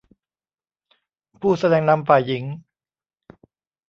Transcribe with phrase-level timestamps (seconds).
[1.39, 2.43] ผู้แสดงนำฝ่ายหญิง